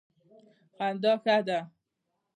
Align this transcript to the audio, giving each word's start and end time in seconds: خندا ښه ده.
خندا 0.75 1.13
ښه 1.23 1.37
ده. 1.47 1.59